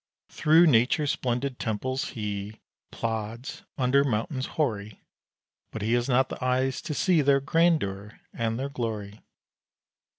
Through 0.29 0.65
Nature's 0.65 1.11
splendid 1.11 1.59
temples 1.59 2.05
he 2.17 2.59
Plods, 2.89 3.61
under 3.77 4.03
mountains 4.03 4.47
hoary; 4.57 5.03
But 5.71 5.83
he 5.83 5.93
has 5.93 6.09
not 6.09 6.27
the 6.29 6.43
eyes 6.43 6.81
to 6.81 6.95
see 6.95 7.21
Their 7.21 7.39
grandeur 7.39 8.19
and 8.33 8.57
their 8.57 8.69
glory. 8.69 9.21